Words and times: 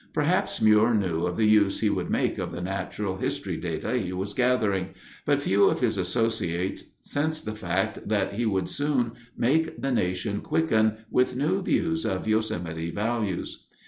Perhaps 0.15 0.63
Muir 0.63 0.95
knew 0.95 1.27
of 1.27 1.37
the 1.37 1.45
use 1.45 1.81
he 1.81 1.89
would 1.91 2.09
make 2.09 2.39
of 2.39 2.51
the 2.51 2.59
natural 2.59 3.17
history 3.17 3.55
data 3.55 3.95
he 3.99 4.11
was 4.11 4.33
gathering, 4.33 4.95
but 5.27 5.43
few 5.43 5.65
of 5.65 5.79
his 5.81 5.95
associates 5.95 6.85
sensed 7.03 7.45
the 7.45 7.51
fact 7.51 8.09
that 8.09 8.33
he 8.33 8.47
would 8.47 8.67
soon 8.67 9.11
make 9.37 9.79
the 9.79 9.91
nation 9.91 10.41
quicken 10.41 10.97
with 11.11 11.35
new 11.35 11.61
views 11.61 12.03
of 12.03 12.27
Yosemite 12.27 12.89
values. 12.89 13.67